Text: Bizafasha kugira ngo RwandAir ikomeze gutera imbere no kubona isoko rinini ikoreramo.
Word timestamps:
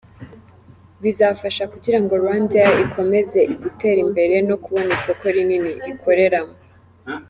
Bizafasha 1.03 1.63
kugira 1.73 1.99
ngo 2.03 2.13
RwandAir 2.21 2.75
ikomeze 2.87 3.39
gutera 3.63 3.99
imbere 4.05 4.35
no 4.47 4.55
kubona 4.63 4.89
isoko 4.97 5.23
rinini 5.35 5.71
ikoreramo. 5.91 6.55